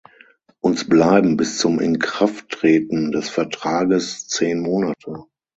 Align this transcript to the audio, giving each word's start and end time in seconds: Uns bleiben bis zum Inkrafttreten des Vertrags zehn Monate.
Uns 0.61 0.89
bleiben 0.89 1.37
bis 1.37 1.59
zum 1.59 1.79
Inkrafttreten 1.79 3.11
des 3.11 3.29
Vertrags 3.29 4.27
zehn 4.27 4.59
Monate. 4.59 5.25